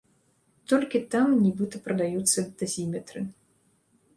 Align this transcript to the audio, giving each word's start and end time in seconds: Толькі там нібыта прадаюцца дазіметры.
Толькі 0.71 1.01
там 1.13 1.27
нібыта 1.43 1.81
прадаюцца 1.89 2.39
дазіметры. 2.63 3.19